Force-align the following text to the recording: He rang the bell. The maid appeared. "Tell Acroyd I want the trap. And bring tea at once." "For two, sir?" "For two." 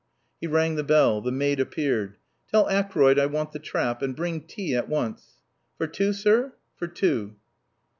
He 0.39 0.47
rang 0.47 0.77
the 0.77 0.83
bell. 0.83 1.21
The 1.21 1.31
maid 1.31 1.59
appeared. 1.59 2.15
"Tell 2.49 2.65
Acroyd 2.67 3.19
I 3.19 3.27
want 3.27 3.51
the 3.51 3.59
trap. 3.59 4.01
And 4.01 4.15
bring 4.15 4.41
tea 4.41 4.73
at 4.75 4.89
once." 4.89 5.43
"For 5.77 5.85
two, 5.85 6.11
sir?" 6.11 6.53
"For 6.75 6.87
two." 6.87 7.35